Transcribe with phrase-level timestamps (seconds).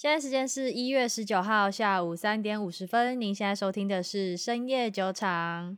[0.00, 3.20] 现在时间是一月十九号下午三点五十分。
[3.20, 5.76] 您现在收听的是深夜酒场。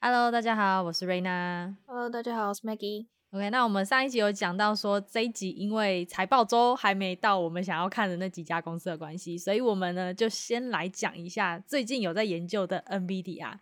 [0.00, 1.76] Hello，大家好，我是瑞娜。
[1.86, 3.06] Hello，大家好，我是 Maggie。
[3.30, 13.52] OK，那我们上一集有讲到说，这一集因为财报周还没到，我们想要看的那几家公司的关系，所以我们呢就先来讲一下最近有在研究的 NVIDIA。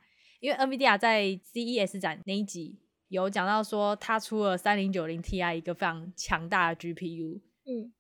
[0.41, 2.79] 因为 NVIDIA 在 CES 展那一集
[3.09, 7.41] 有讲到说，它出了三零九零 Ti 一个非常强大的 GPU。
[7.67, 7.93] 嗯，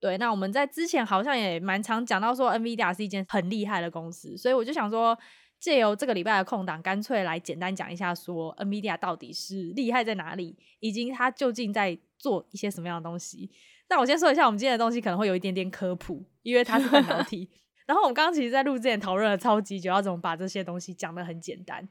[0.00, 0.16] 对。
[0.18, 5.16] 那我们在之前好像也蛮常讲到说，NVIDIA 是一间很厉害的公司，所以我就想说，
[5.60, 13.50] 借由这个礼拜的空档，干脆来简单讲一下，说 NVIDIA 到底是厉害在哪里，以及它究竟在做一些什么样的东西。
[13.90, 17.50] 那我先说一下，我们今天的东西可能会有一点点科普，因为它是半导体。
[17.86, 21.88] 然后我们刚刚其实，在录之前讨论了超级久，要怎么把这些东西讲得很简单。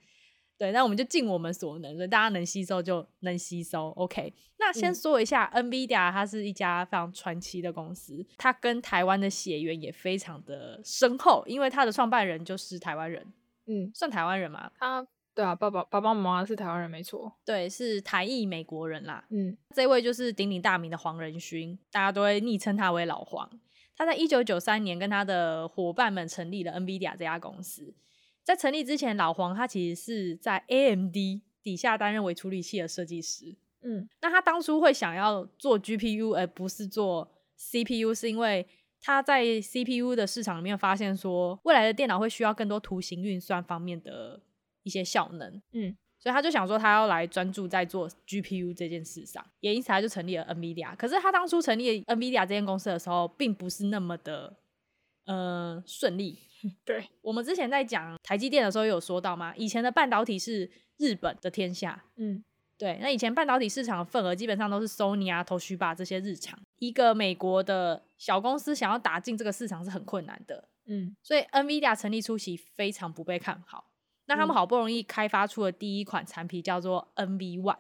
[0.57, 3.89] 对，那我们就尽我们所能，所以大家能吸收就能吸收。
[3.91, 13.33] OK，那先说一下、嗯、NVIDIA，它是一家非常传奇的公司，它跟台湾的血缘也非常的深厚，因为它的创办人就是台湾人。
[13.65, 14.71] 嗯，算台湾人吗？
[14.77, 17.33] 他对啊，爸爸爸爸妈妈是台湾人，没错。
[17.43, 19.25] 对，是台裔美国人啦。
[19.31, 23.49] 嗯，这位就是鼎鼎大名的黄仁勋，大家都会昵称他为老黄。
[23.95, 27.93] 他在一九九三年跟他的伙伴们成立了 NVIDIA 这家公司。
[28.43, 31.15] 在成立之前，老黄他其实是在 AMD
[31.61, 33.55] 底下担任为处理器的设计师。
[33.81, 38.67] 嗯，那他当初会想要做 GPU 而不是做 CPU，是因为
[38.99, 44.41] 他在 CPU 的市场里面发现说，未来的电脑会需要更多图形运算方面的
[44.83, 45.61] 一些效能。
[45.71, 45.95] 嗯。
[46.23, 50.95] 所以他就想说，他要来专注在做 GPU 这件事上，也因此他就成立了 NVIDIA。
[50.95, 54.55] 可是他当初成立 NVIDIA 这间公司的时候，并不是那么的
[55.25, 56.39] 呃顺利。
[56.85, 62.05] 对，我们之前在讲台积电的时候有说到嘛，以前的半导体是日本的天下。
[62.15, 62.41] 嗯，
[62.77, 70.69] 对，那以前半导体市场的份额基本上都是 Sony 啊、Toshiba 这些日常，一个美国的小公司想要打进这个市场是很困难的。
[70.85, 73.91] 嗯，所以 NVIDIA 成立初期非常不被看好。
[74.25, 77.77] 那他们好不容易开发出了第一款产品，叫做 NV One，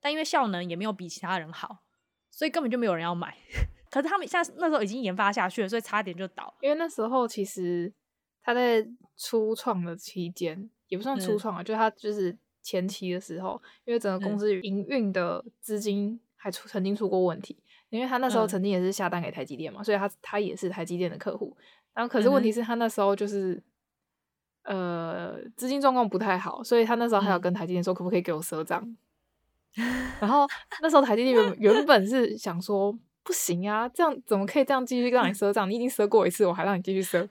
[0.00, 1.84] 但因为效能也没有比其他人好，
[2.30, 3.36] 所以根本就没有人要买。
[3.88, 6.52] 可是他们现在那时候已经研发下去了，所以差点就倒。
[6.60, 7.92] 因为那时候其实
[8.42, 8.86] 他在
[9.16, 17.56] 初创的期间，也不算初创啊，嗯、就他就是前期的时候，因为整个公司营运的资金还出曾经出过问题，
[17.90, 21.56] 因为他那时候曾经也是下单给台积电嘛，所以他他也是台积电的客户。
[21.94, 23.62] 然后可是问题是他那时候就是。
[24.66, 28.82] 呃，资金状况不太好，所以他那时候还有跟台积电说，可不可以给我赊账？
[29.78, 30.46] 嗯、然后
[30.80, 32.90] 那时候台积电原原本是想说，
[33.22, 35.70] 不行啊，这样怎么可以这样继续让你赊账？
[35.70, 37.28] 你已经赊过一次，我还让你继续赊。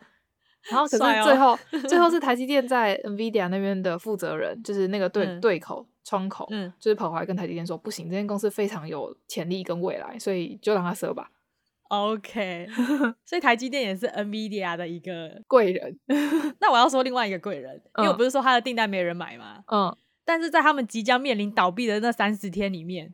[0.70, 11.30] 然后可是最后，哦、最后是 台积电在 NVIDIA 那边的负责人，就是那个对、嗯、对口窗口，嗯，就是跑回来跟台积电说，不行，这间公司非常有潜力跟未来，所以就让他赊吧。
[11.90, 12.68] OK，
[13.24, 16.00] 所以台积电也是 NVIDIA 的一个贵人。
[16.60, 19.64] 那我要说另外一个贵人，因为我不是说他的订单没人买吗？
[19.72, 19.96] 嗯，
[20.26, 23.14] 但是在他们即将面临倒闭的那三十天里面，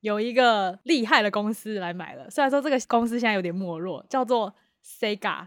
[0.00, 2.28] 有一个厉害的公司来买了。
[2.28, 4.52] 虽然说这个公司现在有点没落，叫做
[4.84, 5.46] Sega，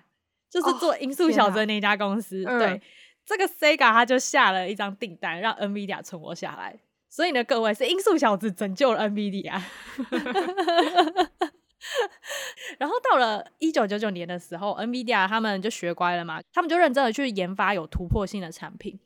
[0.50, 2.46] 就是做音速小子那家公司。
[2.46, 2.82] 哦、对，嗯、
[3.26, 6.80] 这个 Sega 他就下了一张订单，让 NVIDIA 存活下来。
[7.10, 9.62] 所以呢，各位是音速小子拯救了 NVIDIA。
[12.79, 19.00] 然后到了一九九九年的时候，NVIDIA 他们就学乖了嘛，他们就认真的去研发有突破性的产品。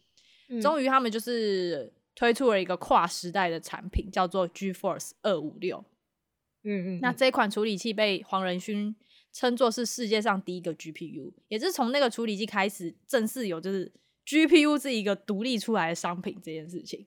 [0.49, 5.83] 嗯、终于，他们就是推出了一个跨时代的产品，叫做 GeForce 二五六。
[6.63, 8.95] 嗯嗯，那这款处理器被黄仁勋
[9.31, 13.91] 称作是世界上第一个 GPU，也就是从那个处理器开始正式有就是
[14.25, 17.05] GPU 是一个独立出来的商品这件事情。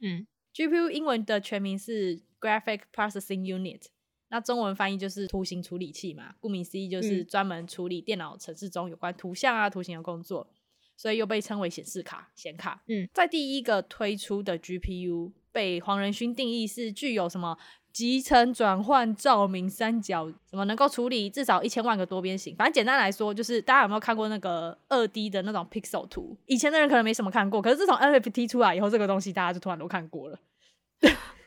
[0.00, 3.86] 嗯，GPU 英文的全名是 Graphic Processing Unit。
[4.32, 10.48] 那中文翻译就是图形处理器嘛，顾名思义就是专门处理电脑程式中有关图像啊、图形的工作，
[10.96, 12.82] 所以又被称为显示卡、显卡。
[12.88, 17.58] 嗯，在第一个推出的 GPU 被黄仁勋定义是具有什么
[17.92, 22.56] 集成、转换、照明、三角，怎么能够处理至少一千万个多边形。
[22.56, 26.34] 反正简单来说，就是大家有没有看过那个二 D 的那种 pixel 图？
[26.46, 30.38] 以前的人可能没什么看过，可是自从 NFT 出来以后，这个东西大家就突然都看过了。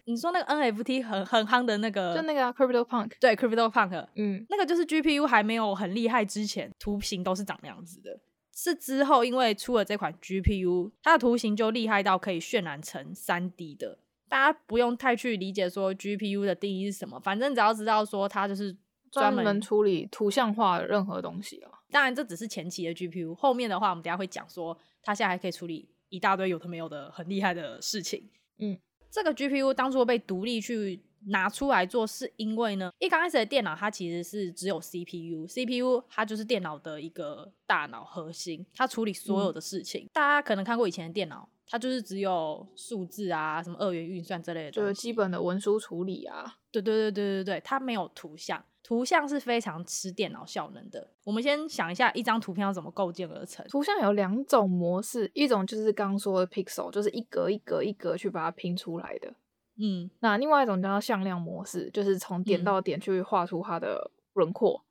[0.06, 8.20] 你说那个 NFT 很很夯的那个，就那个、啊、Crypto Punk，对 Crypto Punk，嗯，那个就是 GPU 还没有很厉害之前，图形都是长那样子的。
[8.54, 14.00] 是之后因为出了这款 GPU，它的图形就厉害到可以渲染成三 D 的。
[14.30, 18.76] 大家不用太去理解说 GPU 的定义是什么，反正只要知道说它就是
[19.12, 21.72] 专门，门处理图像化任何东西啊。
[21.92, 28.30] 当然这只是前期的 GPU，后面的话我们等下会讲说它现在还可以处理一大堆有的没有的很厉害的事情。
[28.58, 28.78] 嗯，
[29.16, 40.06] 这个 GPU 当初被独立去拿出来做，是因为呢，一刚开始的电脑它其实是只有 CPU，CPU 它就是电脑的一个大脑核心，它处理所有的事情。
[40.06, 46.58] 嗯、大家可能看过以前的电脑，它就是只有数字啊，什么二元运算之类的，就是基本的文书处理啊。
[46.72, 51.10] 对对对对对对，它没有图像，图像是非常吃电脑效能的。
[51.24, 53.66] 我们先想一下，一张图片要怎么构建而成？
[53.70, 59.34] 图像有两种模式，一种就是刚刚说的 pixel，就是一格一格一格去把它拼出来的。
[59.78, 64.84] 嗯，那另外一种叫向量模式，就是从点到点去画出它的轮廓，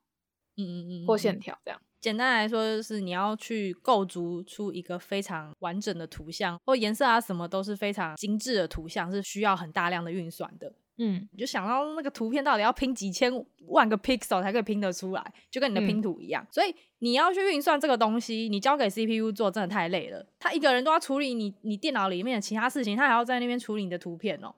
[0.57, 1.81] 嗯嗯嗯，或线条这样。
[1.99, 10.71] 简单来说，就是你要去构筑出一个非常完整的图像，或颜色啊什么都是非常精致的图像，是需要很大量的运算的。
[10.97, 13.29] 嗯，你就想到那个图片到底要拼几千
[13.67, 16.43] 万个 pixel 才可以拼得出来，就跟你的拼图一样。
[16.43, 24.53] 嗯、所以你要去运算这个东西，你交给 CPU 做真的太累了，他一个人都要处理你你电脑里面的其他事情，他还要在那边处理你的图片哦。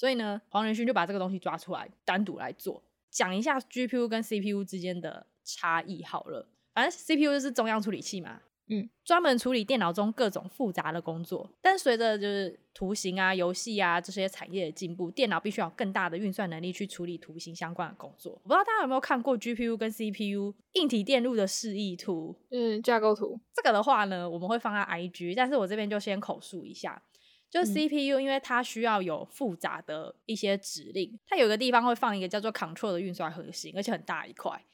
[0.00, 6.48] 所以呢，黄仁勋就把这个东西抓出来，单独来做，讲一下 GPU 跟 CPU 之间的差异好了。
[6.72, 11.50] 反正 CPU 就是中央处理器嘛，嗯，专门处理电脑中各种复杂的工作。
[11.60, 18.32] 但随着就是图形啊、游戏啊这些产业的进步，电脑必须要有更大的运算能力去处理图形相关的工作。
[18.42, 23.38] 我不知道大家有没有看过 GPU 跟 CPU 硬体电路的示意图，嗯，架构图。
[23.52, 27.02] 这个的话呢，我们会放在 IG，但是我这边就先口述一下。
[27.50, 34.64] 就 CPU，因为它需要有复杂的一些指令，它有个地方会放一个叫做 Control 的运算核心，而且很大一块。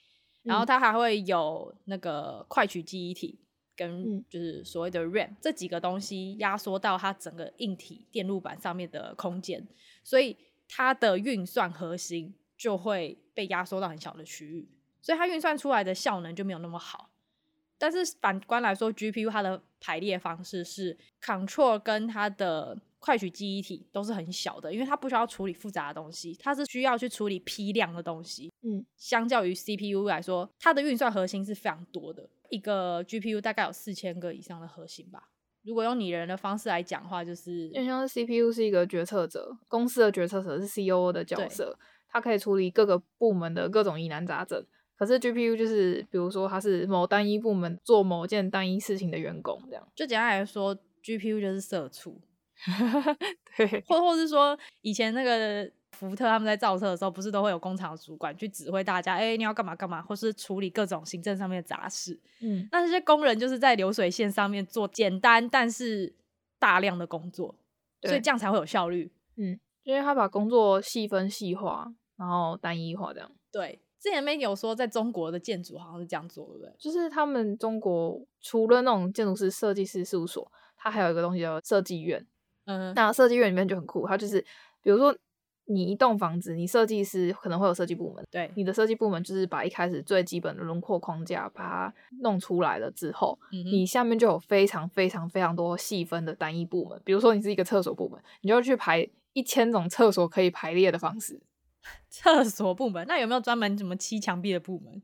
[0.42, 3.40] 然后它还会有那个快取记忆体
[3.74, 9.66] 跟就是所谓的 RAM 这几个东西压缩到它整个硬体电路板上面的空间，
[10.04, 10.36] 所以
[10.68, 14.68] 它的运算核心就会被压缩到很小的区域，
[15.02, 17.10] 所以它运算出来的效能就没有那么好。
[17.78, 28.50] 但是反观来说，GPU 它的排列方式是 Control 跟它的快取记忆体都是很小的，因为它不需要处理复杂的东西，它是需要去处理批量的东西。
[28.62, 35.30] 嗯，相较于 CPU 来说，它的运算核心是非常多的，一个 GPU 大概有四千个以上的核心吧。
[35.62, 41.78] 如果用拟人的方式来讲的话，就是就像是 CPU 是一个决策者，公司的决策者是 COO 的角色，
[42.08, 44.64] 它可以处理各个部门的各种疑难杂症。
[44.96, 49.88] 可是 GPU 就是，比如说他是某单一部门做某件单一事情的员工，这样。
[49.94, 52.20] 就简单来说，GPU 就是社畜。
[53.56, 62.18] 对，或或是说，以前那个福特他们在造车的时候，不是都会有工厂主管去指挥大家，哎、欸，你要干嘛干嘛，或是处理各种行政上面的杂事。
[62.40, 66.14] 嗯，那这些工人就是在流水线上面做简单但是
[66.58, 67.54] 大量的工作，
[68.02, 69.12] 所以这样才会有效率。
[69.36, 73.30] 嗯，因为他把工作细分细化，然后单一化，这样。
[73.52, 73.78] 对。
[74.06, 76.72] 之前没有说，在中国的建筑好像是这样做，对不对？
[76.78, 82.24] 就是他们中国除了那种建筑师、设计师事务所，它还有一个东西叫设计院。
[82.66, 84.40] 嗯，那设计院里面就很酷，它就是
[84.80, 85.12] 比如说
[85.64, 97.02] 你一栋房子，你设计师可能会有设计部门，对，你的设计部门就是把一开始最基本的轮廓框架把它弄出来了之后，嗯、你下面就有非常非常非常多细分的单一部门。
[97.04, 101.40] 比如说你是一个厕所部门，你就去排一千种厕所可以排列的方式。
[102.08, 105.02] 厕所部门，那有没有专门什么漆墙壁的部门？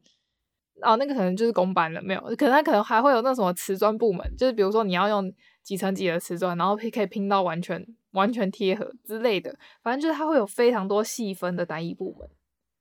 [0.81, 5.33] 哦，那个可能就是公班了，没有，可能他可能还会有那什么瓷砖部门，就是比如说你要用
[5.63, 12.29] 几层几的瓷砖，然后可以拼到完全完全贴合之类的，反正就是它会有非常多细分的单一部门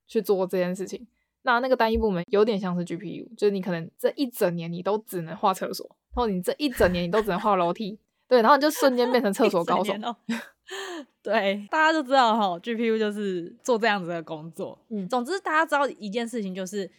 [0.07, 1.07] 去做这件事情。
[1.43, 9.93] 那那个单一部门有点像是 GPU，就是你可能这一整年你都只能画厕所，然后你这一整年你都只能画楼梯，对，然后你就瞬间变成厕所高手。
[11.21, 14.79] 对， 大家都知道哈，GPU 就是做这样子的工作。
[14.89, 16.89] 嗯，总之大家知道一件事情，就是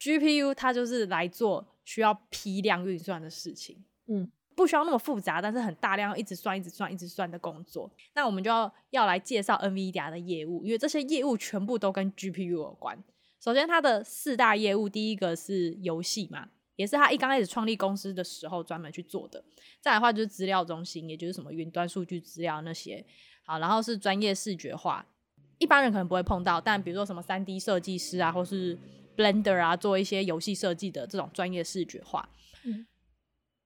[0.00, 3.84] GPU 它就是来做需要批量运算的事情。
[4.06, 7.90] 嗯，不需要那么复杂，但是很大量一直算、一直算、一直算的工作。
[8.14, 13.02] 那我们就要要来介绍 NVIDIA 的业务，因为这些业务全部都跟 GPU 有关。
[13.40, 19.42] 首先，它的四大业务，第一个是游戏嘛，也是他一刚开始创立公司的时候专门去做的。
[19.80, 23.04] 再来的话就是资料中心，也就是什么云端数据资料那些。
[23.42, 25.04] 好，然后是专业视觉化，
[25.58, 28.78] 一般人可能不会碰到，但比如说什么三 D 设计师啊，或是
[29.16, 32.28] Blender 啊，做一些游戏设计的这种专业视觉化。
[32.62, 32.86] 嗯，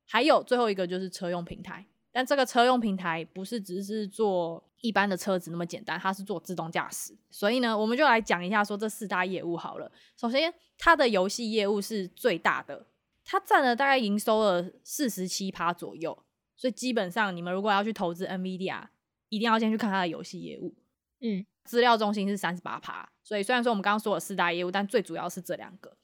[0.09, 7.15] 还有最后一个就是车用平台，但这个车用平台不是只是做一般的车子那么简单，它是做自动驾驶。
[7.31, 9.93] 所以呢，我们就来讲一下说这四大业务好了。
[10.17, 12.87] 首先，它的游戏业务是最大的，
[13.25, 16.25] 它占了大概营收了四十七趴左右。
[16.55, 18.87] 所以基本上，你们如果要去投资 NVIDIA，
[19.31, 20.77] 一定要先去看它的游戏业务，
[21.21, 25.97] 嗯，资料中心是三十八趴，所以虽然说我们刚刚说了四大业务，但最主要是这两个。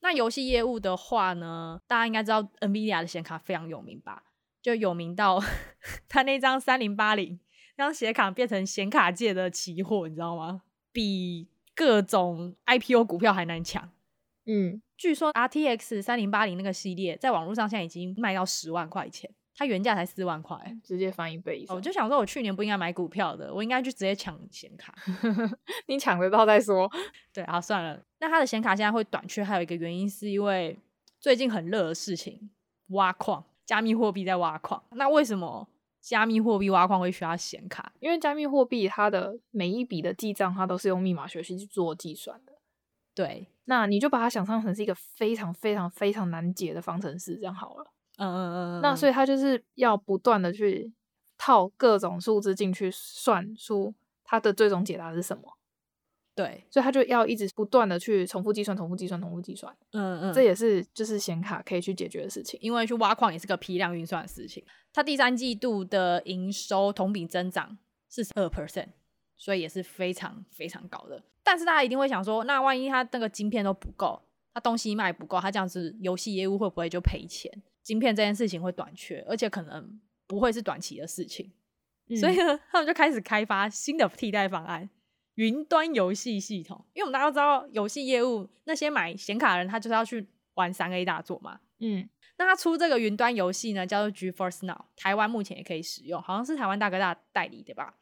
[0.00, 4.22] 那游戏业务的话呢，大家应该知道 NVIDIA 的显卡非常有名吧？
[4.62, 5.42] 就有名到
[6.08, 7.38] 他那张三零八零
[7.76, 10.62] 那张显卡变成显卡界的奇货，你知道吗？
[10.92, 13.90] 比各种 IPO 股票还难抢。
[14.46, 21.74] 嗯，据说 RTX 三零八零那个系列在网络上现在已经卖到十万块钱，它原价才四万块，直接翻一倍以上。
[21.76, 24.94] 我就想说，我去年不应该买股票的，我应该去直接抢显卡。
[25.88, 26.90] 你抢得到再说。
[27.34, 28.00] 对啊，算了。
[28.20, 30.78] 那它的显卡现在会短缺，还有一个原因是因为
[31.18, 32.50] 最近很热的事情，
[32.88, 34.82] 挖矿，加密货币在挖矿。
[34.92, 35.68] 那为什么？
[36.00, 42.52] 加密货币挖矿会需要显卡，因为加密货币它的每一笔的记账，它都是用密码学习去做计算的。
[43.12, 47.92] 对，那你就把它想象成是一个非常非常非常难解的方程式，这样好了。
[48.18, 48.80] 嗯嗯嗯。
[48.80, 50.92] 那所以它就是要不断的去
[51.38, 53.94] 套各种数字进去，算出
[54.24, 55.42] 它的最终解答是什么。
[56.34, 59.74] 对，所以它就要一直不断的去重复计算、重复计算、重复计算。
[59.92, 64.62] 嗯嗯，这也是就是显卡可以去解决的事情，因为去挖矿也是个批量运算的事情。
[64.92, 67.78] 它第三季度的营收同比增长
[68.10, 68.88] 是二 percent，
[69.36, 71.22] 所以也是非常非常高的。
[71.42, 74.20] 但是大家一定会想说，那万一他那个晶片都不够，
[74.52, 77.62] 他东西卖不够，他这样子游戏业务会不会就赔钱？
[77.82, 81.52] 晶片这件事情会短缺，而且可能不会是短期的事情。
[82.08, 84.88] 嗯、所以呢，他们就开始开发新的替代方案。
[85.34, 91.60] 云端游戏系统，因为我们大家都知道，游戏业务那些买显卡的人，他就是要去玩三 A 大作嘛。
[91.78, 97.94] 嗯，那他出这个云端游戏呢，叫做 GeForce Now，台湾目前也可以使用，好像是台湾大哥大代理对吧？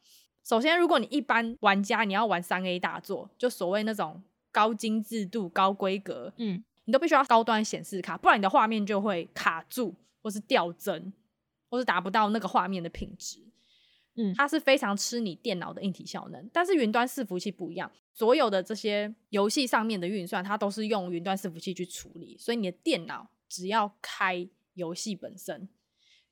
[0.45, 4.21] 首先，如果你一般玩家你要玩三 A 大作，就所谓那种
[4.51, 11.11] 高精致度、高规格，嗯，你都必须要高端显示卡，不然你的画面就会卡住，或是掉帧，
[11.67, 13.39] 或是达不到那个画面的品质。
[14.17, 25.67] 嗯，它是非常吃你电脑的硬体效能，但是云端伺服器不一样，所有的这些游戏上面的运算，它都是用云端伺服器去处理，所以你的电脑只要开游戏本身，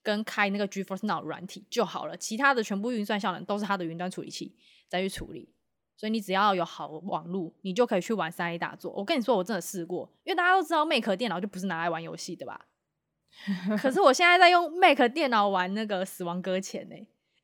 [0.03, 4.55] 跟开那个 GeForce Now 软体就好了，其他的全部运算效能都是它的云端处理器
[4.87, 5.49] 再去处理，
[5.95, 8.91] 所以你只要有好网路，你就可以去玩三 A 大作。
[8.91, 12.67] 我跟你说，我真的试过，因为大家都知道 Mac 电脑就不是拿来玩游戏的吧？
[13.81, 16.95] 可是我现在在用 Mac 电脑玩那个《死亡搁浅》呢。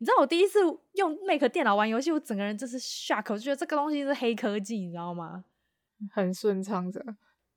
[0.02, 0.60] 你知道我第一次
[0.94, 5.44] 用 Mac 电脑玩游戏，我整个人就是 shock，我就觉得这个东西是黑科技，你知道吗？
[6.12, 7.04] 很顺畅的，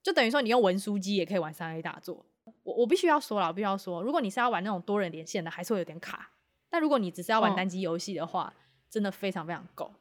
[0.03, 2.27] 就等于说你用文书机也可以玩三 A 大作。
[2.63, 6.31] 我我必须要说了，我必须要说，如果你是要玩那种多人连线的，还是会有点卡。
[6.69, 8.53] 但如果你只是要玩单机游戏的话，哦，
[8.91, 9.93] 真的非常非常够。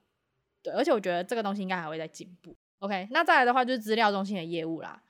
[0.63, 2.55] 对，而且我觉得这个东西应该还会再进步。
[2.79, 5.03] OK，那再来的话就是资料中心的业务啦。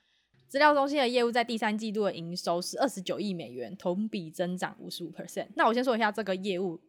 [0.48, 5.48] 资料中心的业务在第三季度的营收是二十九亿美元，同比增长五十五 percent。
[5.56, 6.82] 那我先说一下这个业务。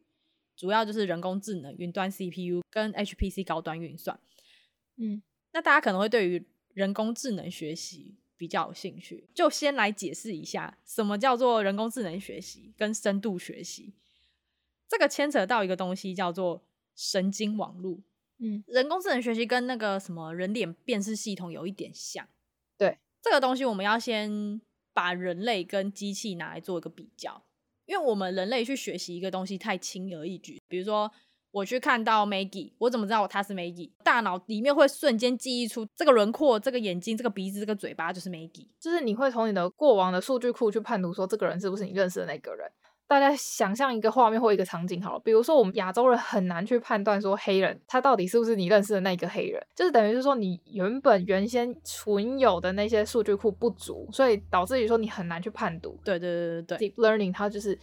[0.55, 4.21] 主要就是人工智能、云端 CPU 跟 HPC 高端运算。
[4.97, 5.23] 嗯，
[5.53, 13.95] 那大家可能会对于人工智能学习比较有兴趣，就先来解释一下什么叫做人工智能学习跟深度学习。
[14.89, 16.65] 这个牵扯到一个东西叫做
[16.97, 18.01] 神经网络。
[18.39, 22.29] 嗯，人工智能学习跟那个什么人脸辨识系统有一点像。
[22.77, 24.61] 对，这个东西我们要先
[24.93, 27.45] 把人类跟机器拿来做一个比较。
[27.87, 31.09] 因为我们人类去学习一个东西太轻而易举，比如说
[31.53, 33.91] 我去看到 Maggie，我怎么知道他是 Maggie？
[34.03, 42.69] 大脑里面会瞬间记忆出这个轮廓、这个眼睛、这个鼻子、这个嘴巴就是 Maggie，就是你会从你的过往的数据库去判读说这个人是不是你认识的那个人。
[43.07, 56.01] 大家想象一个画面或一个场景好了，比如说我们亚洲人很难去判断说黑人他到底是不是你认识的那个黑人，就是等于是说你原本原先存有的那些数据库不足，所以导致于说你很难去判读。
[56.03, 57.79] 对对对对对，Deep Learning 它就是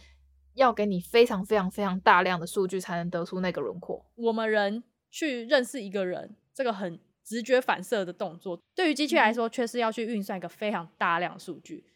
[0.60, 4.04] 要给你非常非常非常大量的数据才能得出那个轮廓。
[4.16, 11.86] 我们人去认识一个人，这个很直觉反射的动作，对于机器来说却是要去运算一个非常大量的数据。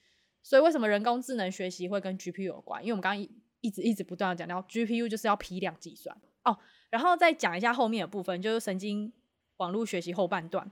[0.42, 2.82] 所以为什么人工智能学习会跟 GPU 有关？
[2.82, 3.30] 因为我们刚刚一
[3.60, 6.56] 一直一直不断的讲到 GPU 就是要批量计算哦。
[6.88, 9.12] 然后再讲一下后面的部分，就是神经
[9.58, 10.70] 网络学习后半段。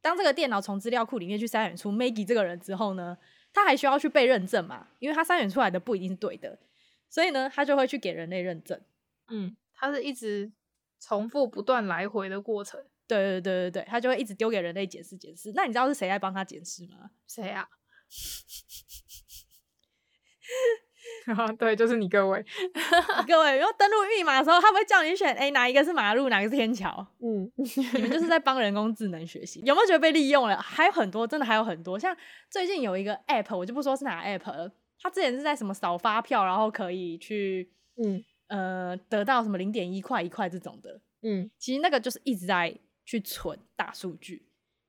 [0.00, 3.16] 当这个电脑从资料库里面去筛选出 Maggie 这个人之后呢，
[3.52, 4.88] 它还需要去被认证嘛？
[4.98, 6.58] 因为它筛选出来的不一定是对的，
[7.08, 8.80] 所以呢，他就会去给人类认证。
[9.28, 10.52] 嗯，他是一直
[11.00, 12.80] 重复不断来回的过程。
[13.06, 15.52] 对对对对对，他就会一直丢给人类解释解释。
[15.54, 17.10] 那你知道是谁在帮他解释吗？
[17.26, 17.68] 谁啊？
[21.36, 22.44] 啊， 对，就是你各位，
[23.26, 27.06] 各位，然后登录密码的时候，他会叫你选，哎，哪一个是马路，哪个是天桥？
[27.20, 27.50] 嗯，
[27.94, 30.56] 你们就是在帮人工智能学习，有没有觉得被利用了？
[30.56, 32.16] 还有很多，真的还有很多，像
[32.50, 34.70] 最近有一个 app，我就不说是哪个 app 了，
[35.04, 37.70] 他之前是在什么扫发票，然后可以去，
[38.02, 44.46] 嗯，呃，得到什么零点一块一块这种的，嗯，其实那个就是一直在去存大数据，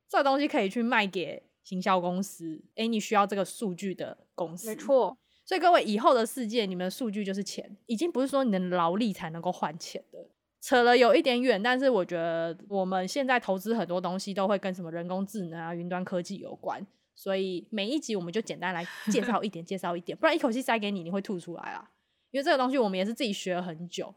[0.10, 5.18] 这个东西可以去卖给行销公司，哎，你需要这个数据的公司，没错。
[5.44, 10.30] 所以各位，以后的世界，你们的数据就是钱，已经不是说你的劳力才能够换钱的。
[10.62, 16.84] 扯了有一点远，但是我觉得我们现在投资很多东西都会跟什么人工智能啊、云端科技有关，
[17.16, 21.92] 所以每一集我们就简单来介绍一点， 介绍一点，不然一口气塞给你，你会吐出来啊。
[22.32, 24.14] 因为这个东西我们也是自己学了很久。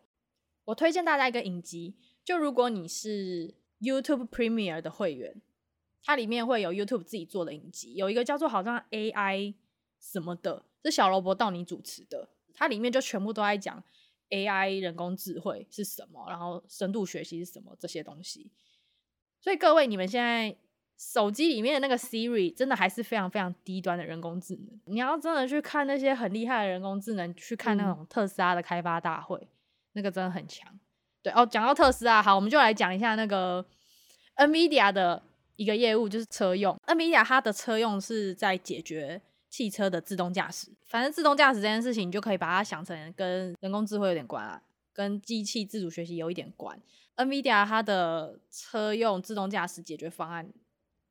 [0.65, 5.41] 我推荐大家一个影集，就如果你是 YouTube Premier 的会员，
[6.03, 9.55] 它里面会有 YouTube 自己做的影集，有一个叫做好像 AI
[10.01, 13.83] 什么的，是小萝卜到你主持的，它里面就全部都在讲。
[14.31, 16.27] AI 人工智慧是什么？
[16.29, 17.75] 然后深度学习是什么？
[17.81, 18.51] 这些东西。
[19.41, 20.55] 所以各位，你们现在
[20.99, 24.81] 手机里面的那个 Siri 真的还是非常非常低端的人工智能。
[24.87, 29.49] 你要真的去看那些很厉害的人工智能，去看那种特斯拉的开发大会，嗯、
[29.93, 30.69] 那个真的很强。
[31.23, 33.65] 对哦，讲到特斯拉，好，我们就来讲一下那个
[34.37, 35.23] NVIDIA 的
[35.57, 36.77] 一个业务，就是车用。
[36.87, 39.23] NVIDIA 它的车用是在解决。
[39.51, 44.61] 汽车的自动驾驶，反正自动驾驶这件事情，你就可以把它想成跟人工智慧有点关啊，
[44.93, 46.79] 跟机器自主学习有一点关。
[47.17, 50.53] NVIDIA 它的车用自动驾驶解决方案，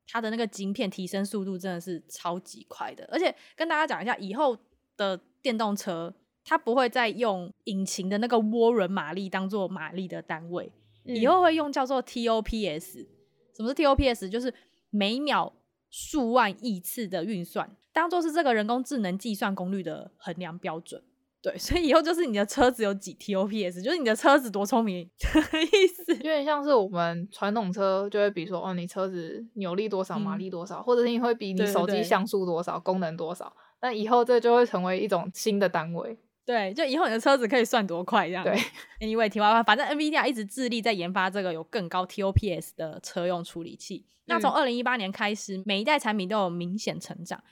[0.08, 3.08] 它的那个晶片提升速度真的是超级快的。
[3.12, 4.58] 而且跟大家讲一下，以后
[4.96, 10.72] 的电动车它不会再用引擎的那个涡轮马力当做马力的单位，
[11.04, 13.08] 以后会用叫做 TOPS。
[13.56, 14.30] 什么是 TOPS？
[14.30, 14.54] 就是
[14.90, 15.54] 每秒
[15.90, 17.76] 数万亿次的运算。
[17.92, 21.04] 当做是这个人工智能计算功率的衡量标准，
[21.42, 26.14] 对，所以以后就是你的车子有几 TOPS，就是你的车子多聪明的 意思。
[26.16, 33.56] 有点像是我们传统车就会比如说，哦，你车子扭力多少，马力多少，嗯、或者是你会比你手机像素多少，对对对，功能多少。
[33.82, 36.18] 那以后这就会成为一种新的单位。
[36.44, 38.44] 对，就以后你的车子可以算多快这样。
[38.44, 38.58] 对
[39.00, 44.06] ，Anyway，题外话，反正 NVIDIA 一直致力在研发这个有更高 TOPS 的车用处理器。
[44.08, 47.44] 嗯、那从二零一八年开始，每一代产品都有明显成长。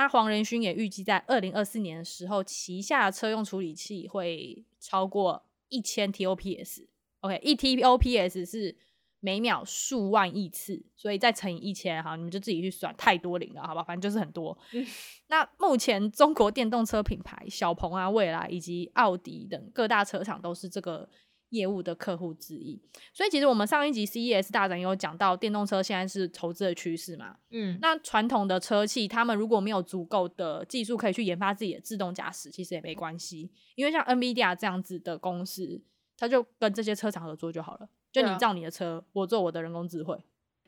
[0.00, 6.86] 那黄仁勋也预计在二零二四年的时候，旗下的车用处理器会超过一千 TOPS。
[7.20, 8.74] OK，一 TOPS 是
[9.20, 13.82] 每秒数万亿次，所以再乘以一千，哈，你们就自己去算，太多零了，好吧？
[13.82, 14.56] 反正就是很多。
[14.72, 14.86] 嗯、
[15.28, 21.06] 那目前中国电动车品牌小鹏啊、蔚来以及奥迪等各大车厂都是这个。
[21.50, 22.80] 业务的客户之一，
[23.12, 35.82] 所以其实我们上一集 CES 大展有讲到电动车现在是投资的趋势嘛，嗯，那传统的车企他们如果没有足够的技术可以去研发自己的自动驾驶，其实也没关系，因为像 NVIDIA 这样子的公司，
[36.16, 40.16] 他就跟这些车厂合作就好了，就你造你的车，我做我的人工智慧。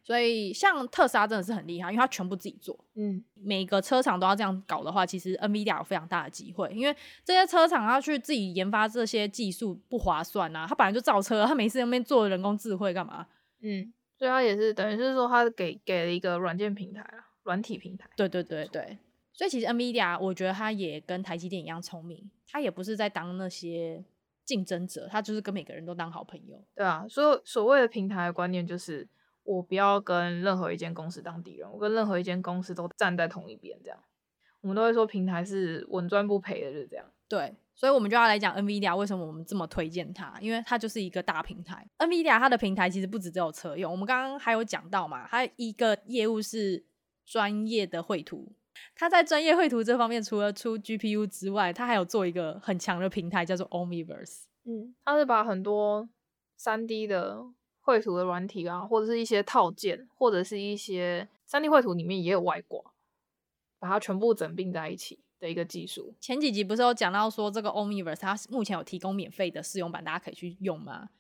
[0.05, 2.77] 所以，像特斯拉真的是很厉害，因为它全部自己做。
[2.95, 10.67] 嗯，每个车厂都要这样搞的话，其实 NVIDIA 有非常大的机会，因为这些车厂要去自己研发这些技术不划算啊。
[10.67, 13.29] 他本来就造车，他每次那边做人工智慧干嘛？
[13.61, 18.11] 嗯，所以他也是等于是说，他给给了一个软件平台啊，软体平台。
[18.17, 18.99] 对对对对。
[19.33, 24.05] 所以其实 NVIDIA 我觉得他也跟台积电一样聪明，他也不是在当那些
[24.45, 26.61] 竞争者，他就是跟每个人都当好朋友。
[26.75, 29.07] 对啊，所以所谓的平台的观念就是。
[29.44, 33.98] 我不要跟任何一间公司当敌人，我跟任何一间公司都站在同一边，这样
[34.61, 37.05] 我们都会说平台是稳赚不赔的，就是这样。
[37.26, 41.85] 对，所以我们就要来讲 NVIDIA 为什么我们这么推荐它，因为它就是一个大平台。
[41.98, 46.85] NVIDIA 它的平台其实不止只有车用，我们刚刚还有讲到嘛，它一个业务是
[47.24, 48.52] 专业的绘图，
[48.94, 54.44] 它在专业绘图这方面，除了出 GPU 之外，它还有做一个很强的平台，叫做 Omniverse。
[54.64, 56.09] 嗯，它是把很多
[56.57, 57.46] 三 D 的。
[57.83, 62.81] 绘图的软体啊，或者是一些套件，或者是一些三 D 绘图里面也有外挂，
[63.79, 66.14] 把它全部整并在一起的一个技术。
[66.21, 71.11] 前几集不是有讲到说这个 Omniverse 它目前有提供免费的试用版，大家可以去用吗？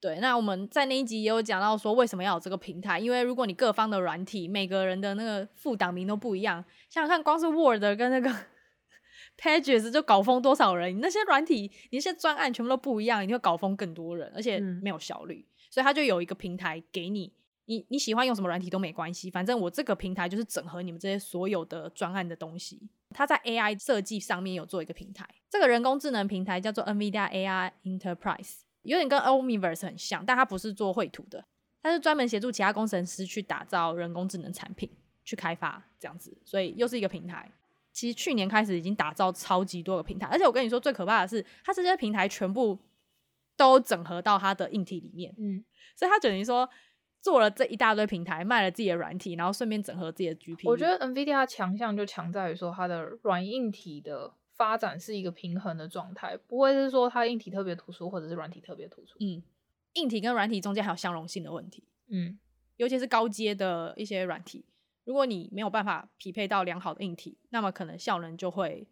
[0.00, 8.30] 对，那我们在那一集也有讲到说为什么要有这个平台，因为如果你各方的软体每个人的那个副档名都不一样，想想看，光是 Word 跟那个
[9.40, 15.46] Pages 就搞疯多少人，你那些软体，你那些专案全部都不一样，你会搞疯更多人，而且没有效率。
[15.48, 17.32] 嗯所以它就有一个平台给你，
[17.64, 22.80] 你你喜欢用什么软体都没关系，反正我这个平台就是整合你们这些所有的专案的东西。
[23.10, 31.44] 它在 AI 设计上面有做一个平台，这个人工智能平台叫做 NVIDIA AI Enterprise，有点跟 Omniverse 很像，但它不是做绘图的，
[31.82, 34.88] 它是专门协助其他工程师去打造人工智能产品，
[35.24, 36.32] 去开发这样子。
[36.44, 37.50] 所以又是一个平台。
[37.92, 42.78] 其实去年开始已经打造超级多个平台，而且我跟你说最可怕的是，它这些平台全部。
[43.56, 45.64] 都整合到它的硬体里面，嗯，
[45.96, 46.68] 所以它等于说
[47.20, 50.68] 做了这一大堆平台，卖了自己的软体，然后顺便整合自己的 GPU。
[50.68, 59.16] 我觉得 NVIDIA 强项就强在于说它的软硬体的发展是一个平衡的状态，不会是说它硬体特别突出，或者是软体特别突出。
[59.20, 59.42] 嗯，
[59.94, 62.38] 硬体跟软体中间还有相容性的问题，嗯，
[62.76, 64.64] 尤其是高阶的一些软体，
[65.04, 68.86] 如果你没有办法匹配到良好的硬体，那么可能效能就会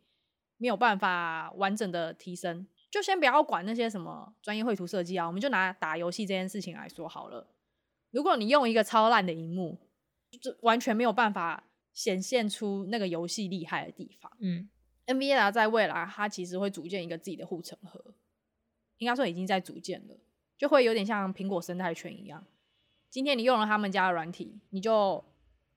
[0.56, 2.66] 没有办法完整的提升。
[2.92, 7.48] 就先不要管那些什么专业绘图设计啊，我们就拿打游戏这件事情来说好了。
[8.10, 9.78] 如果你用一个超烂的荧幕，
[10.42, 14.30] 就完全没有办法显现出那个游戏厉害的地方。
[14.40, 14.68] 嗯
[15.06, 18.14] ，NVIDIA 在未来，它其实会组建一个自己的护城河，
[18.98, 20.14] 应该说已经在组建了，
[20.58, 22.44] 就会有点像苹果生态圈一样。
[23.08, 25.24] 今天你用了他们家的软体，你就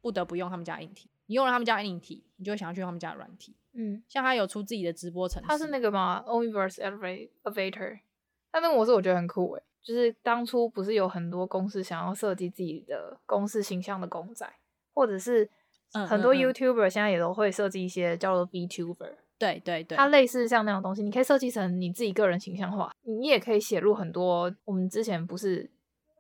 [0.02, 3.56] 不得不用他们家的硬体；你用了他们家的硬体，你就会想要去用他们家的软体。
[3.76, 8.00] 嗯，像他有出自己的直播程式，他是那个吗？Omniverse Elevator，
[8.52, 14.50] 他那个模式我觉得很酷诶，就是当初不是有很多公司想要设计自己的公司形象的公仔，
[14.94, 15.50] 或者是
[16.08, 24.54] 很多 YouTuber 现在也都会设计一些叫做 VTuber，对对对，它类似像那种东西，你可以设计成你自己个人形象化，你也可以写入很多。
[24.64, 25.70] 我们之前不是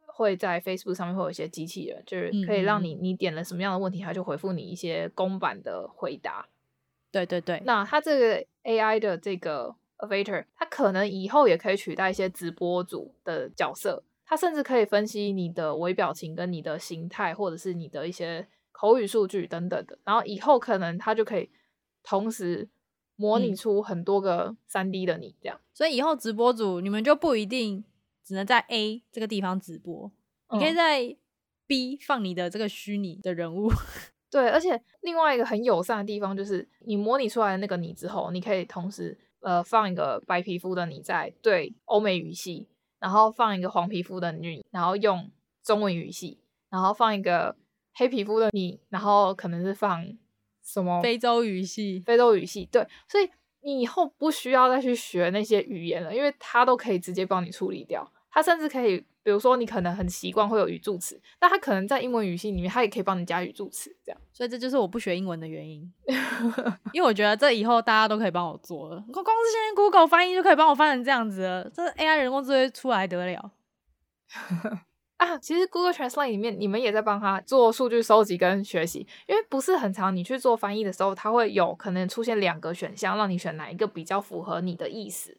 [0.05, 6.47] 会在 Facebook 上面会有一些机器人，就是可以让你你点了什么样的问题，它就回复你一些公版的回答。
[7.15, 21.49] 对对对，那它这个 AI 的这个 Avatar，它可能以后也可以取代一些直播主的角色，它甚至可以分析你的微表情跟你的形态，或者是你的一些口语数据等等的，然后以后可能它就可以
[22.03, 22.67] 同时
[23.15, 27.85] 模拟出很多个三 D 的你这样，所以以后直播组你们就不一定
[28.25, 30.11] 只能在 A 这个地方直播，
[30.51, 31.15] 你可以在
[31.65, 33.71] B 放你的这个虚拟的人物。
[34.35, 42.67] 对，而且另外一个很友善的地方就是，你模拟出来的那个你之后，你可以同时呃放一个白皮肤的你在对欧美语系，
[42.99, 45.31] 然后放一个黄皮肤的你，然后用
[45.63, 46.37] 中文语系，
[46.69, 47.55] 然后放一个
[47.93, 50.05] 黑皮肤的你，然后可能是放
[50.61, 52.67] 什么非洲语系，非洲语系。
[52.69, 53.29] 对，所以
[53.61, 59.05] 你以后不需要再去学那些语言了，因为它都可以直接帮你处理掉，它甚至可以。
[59.25, 64.21] 比如说，你可能很习惯会有语助词，那它可能在英文语系里面，它也可以帮你加语助词，这样。
[64.31, 65.91] 所以这就是我不学英文的原因，
[66.93, 69.03] 因为我觉得这以后大家都可以帮我做了。
[69.11, 73.51] 光光是现在 Google 翻译就可以帮我翻成这样子了，这 AI 人工智慧出来得了
[75.17, 75.37] 啊！
[75.39, 85.37] 其实 Google Translate 里面，你们也在帮他做数据收集跟学习，因为不是很长，你去做翻译的时候，它会有可能出现两个选项，让你选哪一个比较符合你的意思。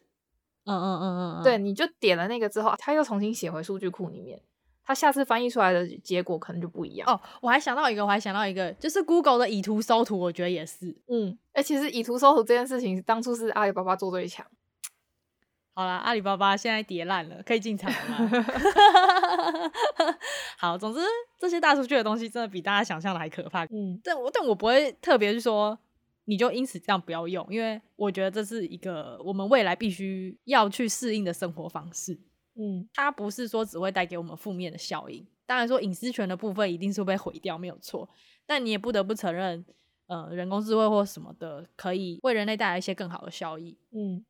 [0.67, 4.39] 嗯嗯嗯嗯，对，你就点了那个之后，他又重新写回数据库里面，
[4.83, 7.09] 他下次翻译出来的结果可能就不一样。
[7.09, 10.95] 哦，我还想到一个，我还想到一个，就是 Google 的以图搜图，我觉得也是。
[11.07, 14.45] 嗯，哎、欸，其实以图搜图这件事情，当初是阿里巴巴做最强。
[15.73, 18.29] 好啦，阿里巴巴现在跌烂了，可以进场了吗？
[20.57, 20.99] 好，总之
[21.39, 23.63] 这些大数据的东西真的比大家想象的还可怕。
[23.65, 25.77] 嗯，但我但我不会特别去说。
[26.29, 32.19] 你就因此这样不要用，因为我觉得这是一个我们未来必须要去适应的生活方式。
[32.55, 35.25] 嗯，它不是说只会带给我们负面的效应。
[35.45, 38.09] 当然说隐私权的部分一定是会被毁掉，没有错。
[38.45, 39.63] 但你也不得不承认，
[40.07, 43.77] 呃，人工智慧或什么的可以为人类带来一些更好的效益。
[43.91, 44.25] 嗯，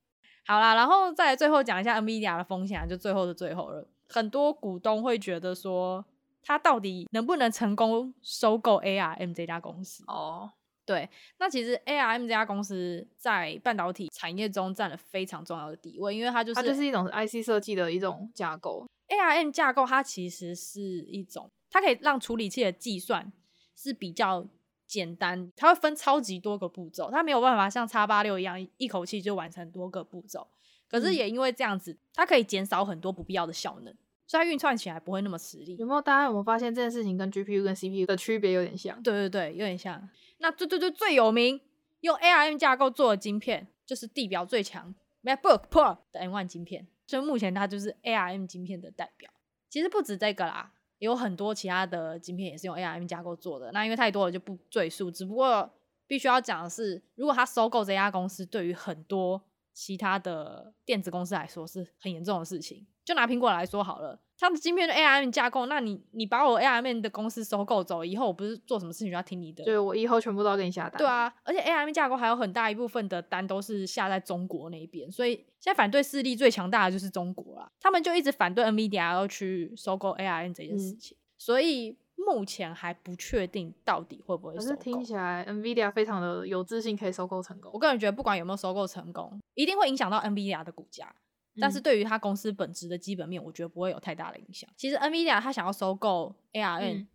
[0.46, 3.88] 好啦，然后再最后讲一下 NVIDIA 的风险，就最后的最后了。
[4.08, 6.06] 很多股东会觉得说，
[6.44, 10.04] 它到底能不能成功收购 ARM 这家公司？
[10.06, 10.52] 哦。
[10.88, 18.88] 对，那其实 ARM 这家公司在半导体产业中占了非常重要的地位，因为它就是它就是一种 IC 设计的一种架构。
[19.10, 23.30] ARM 架构它其实是一种，它可以让处理器的计算
[23.76, 24.48] 是比较
[24.88, 30.48] 简单，它会分超级多个步骤，它没有办法像 x 八六一样一口气就完成多个步骤。
[30.90, 33.94] 可是也因为这样子，它可以减少很多不必要的效能。
[34.28, 35.76] 所以它运算起来不会那么吃力。
[35.78, 39.02] 有没有大家有没有发现这件事情跟 GPU 跟 CPU 的区别有点像？
[39.02, 40.08] 对对对，有点像。
[40.40, 41.60] 那最最最最有名
[42.02, 46.88] 用 ARM 架构做的晶片，就是地表最强 MacBook Pro 的 M1 晶片。
[47.08, 49.32] 所以目前它就是 ARM 晶片的代表。
[49.70, 53.72] 其实不止这个啦，有很多其他的晶片也是用 ARM 架构做的。
[53.72, 55.10] 那因为太多了就不赘述。
[55.10, 55.72] 只不过
[56.06, 59.42] 必须要讲的是，如果他收购这家公司，对于很多
[59.74, 62.86] 其他的电子公司来说是很严重的事情。
[63.08, 69.64] 就拿苹果来说好了，它的晶片的 ARM 架构，那你你把我 ARM 的公司收购走以后，我不是做什么事情就要听你的？
[69.64, 70.98] 对，我以后全部都要给你下单。
[70.98, 77.72] 对啊，而且 ARM 架构还有很大一部分的单都是下在中国那边，所以现在反对势力最强大的就是中国啦。
[77.80, 84.66] 他们就一直反对 NVIDIA 要去收购 ARM 这件事情，嗯、所以目前还不确定到底会不会收购。
[84.66, 87.72] 可是听起来 NVIDIA 非常的有自信可以收购成功。
[87.74, 91.16] 我个人觉得不管有没有收购成功，一定会影响到 NVIDIA 的股价。
[91.60, 94.70] 但是对于它公司本质的基本面，我觉得不会有太大的影响。
[94.76, 97.08] 其实 NVIDIA 它想要收购 ARM，嗯，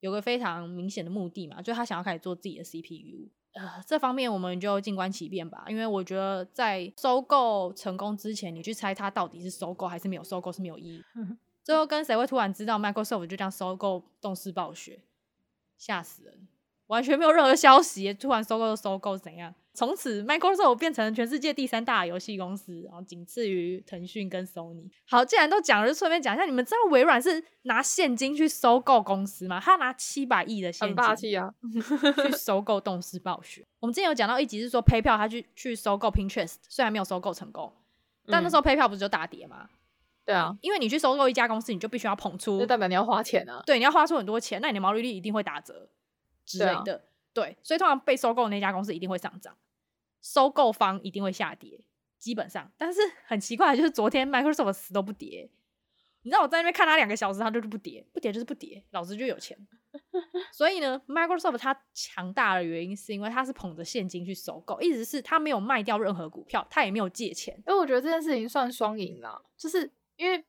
[0.00, 3.28] 有个非常明显的目的嘛，就是它想要开始做自己的 CPU。
[3.52, 5.64] 呃，这方面我们就静观其变吧。
[5.68, 11.04] 因为我觉得在收购成功之前，你去猜它到底是收购还是没有收购是没有意义。
[11.16, 15.02] 嗯、最后跟谁会突然知道 Microsoft 就这样收购动视暴雪，
[15.76, 16.48] 吓死人！
[16.86, 19.54] 完全没有任何消息，突然收购就收购怎样？
[19.74, 24.90] 从此，Microsoft 变成全世界第三大游戏公司，然后仅次于腾讯跟 Sony。
[25.08, 29.58] 好，既然都讲了，就顺便讲一下，你们知道微软是拿现金去收购公司吗？
[29.58, 31.54] 他拿七百亿的现金，很霸气啊，
[32.22, 33.66] 去 收购动视暴雪。
[33.80, 37.72] 我们之前有讲到一集是说 PayPal 他去去收购 Pinterest，虽然没有收购成功，
[38.26, 39.68] 但那时候 PayPal 不是就大跌吗？
[40.24, 43.62] 对啊，因为你去收购一家公司，你就必须要捧出，就代表你要花钱啊。
[43.66, 45.88] 对，你要花出很多钱，那你的毛利率一定会打折
[46.44, 46.94] 之类的。
[46.94, 47.00] 啊、
[47.34, 49.56] 对，所以通常被收购的那家公司一定会上涨。
[50.20, 51.84] 收购方一定会下跌，
[52.18, 55.50] 基本上，但是 很奇怪的就是昨天 Microsoft 死都不跌，
[56.22, 59.58] 你知道我在那边看他两个小时，他就是不跌，不跌就是不跌，老子就有钱。
[60.52, 67.54] 所以呢，Microsoft 它强大的原因是因为它是捧着现金去收购，意思是它没有卖掉任何股票，它也没有借钱。
[67.66, 70.42] 因为我觉得这件事情算双赢啦，就是因为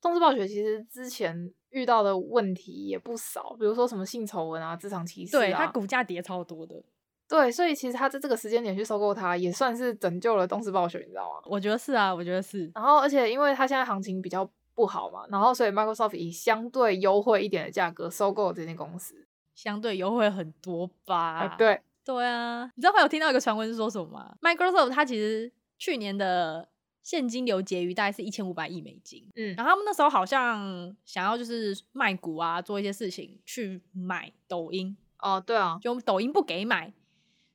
[0.00, 6.82] 动视暴雪其实之前遇到的问题也不少，比如说什么性丑闻啊、职场歧视啊，对，它股价跌超多的。
[7.26, 11.40] 对，所以其实他在这个时间点去收购它，也算是拯救了东视暴雪，你知道吗？
[11.46, 12.70] 我觉得是啊，我觉得是。
[12.74, 21.38] 然后，而且因为它现在行情比较不好嘛，然后所以 Microsoft 以相对优惠一点的价格收购了这间公司，相对优惠很多吧？
[21.38, 22.70] 哎、对，对啊。
[22.76, 26.68] 你知道我有听到一个传闻是说什么吗？Microsoft 它其实去年的
[27.04, 34.96] 现金流结余大概是一千五百亿美金，嗯，然后他们那时候好像想要就是卖股啊，做一些事情去买抖音。
[35.18, 36.92] 哦，对啊，就抖音不给买。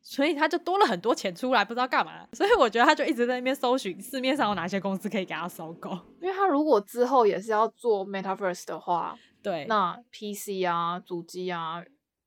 [0.01, 2.25] 所以他就多了很多钱出来，不知道干嘛。
[2.31, 5.91] 所以我觉得他就一直在那边搜寻市面上有哪些公司可以给他收购。
[6.21, 11.83] 因为他如果之后也是要做 Metaverse 的话，对，那 PC 啊、主机啊、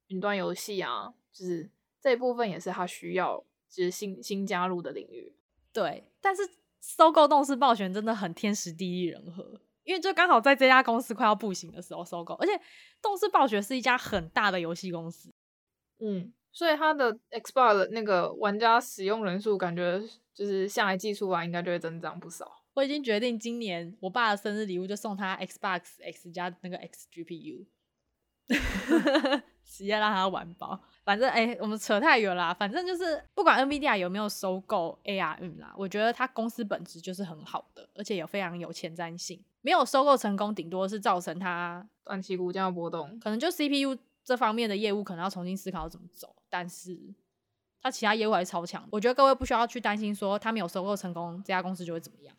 [0.09, 5.35] 云端游戏啊，就是这一部分也是他需要就是新新加入的领域。
[5.73, 6.43] 对，但是
[6.83, 12.53] 收购动视暴雪真的很天时地利人和，因为就刚好在这家公司快要不行的时候收购，而且
[13.01, 15.33] 动视暴雪是一家很大的游戏公司，
[16.01, 16.33] 嗯。
[16.55, 19.99] 所以它的 Xbox 的那个玩家使用人数，感觉
[20.35, 22.47] 就是下一季出来应该就会增长不少。
[22.75, 27.65] 我已经决定今年我爸的生日礼物就送他 Xbox X 加那个 X GPU，
[29.65, 30.79] 直接让他玩爆。
[31.05, 32.55] 反正哎、欸，我们扯太远啦。
[32.55, 39.43] 反正就是不管 NVIDIA 有没有收购 ARM 啦，我觉得它公司本质就是很好的，而且有非常有前瞻性。
[39.61, 43.99] 没有收购成功，顶多是造成它短期股价波动，可能就 CPU。
[44.25, 46.97] 这方面的业务可能要重新思考怎么走，但是
[47.81, 48.87] 它其他业务还是超强。
[48.93, 52.33] 我觉得各位不需要去担心说它没有收购成功，这家公司就会怎么样。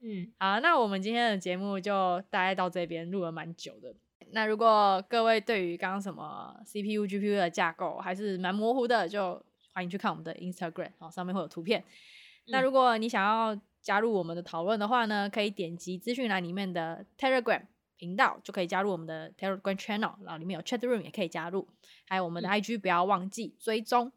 [0.00, 3.94] 嗯，好，那我们今天的节目就大概到这边，录了蛮久的。
[4.32, 11.80] 那如果各位对于刚刚什么 CPU、GPU 的架构还是蛮模糊的，就欢迎去看我们的 Instagram，哦，上面会有图片。
[11.80, 12.52] 嗯。
[12.52, 17.62] 那如果你想要加入我们的讨论的话呢，可以点击资讯栏里面的 Telegram。
[17.96, 21.66] 频道就可以加入我们的 Telegram Channel，然后里面有 Chat Room 也可以加入，
[22.06, 24.10] 还有我们的 IG 不要忘记追踪。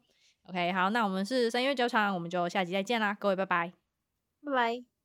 [0.48, 3.72] OK，好，那我们是三月九场，我们就下集再见啦，各位拜拜，
[4.44, 4.97] 拜拜。